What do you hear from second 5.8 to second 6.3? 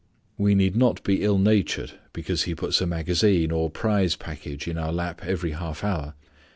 hour.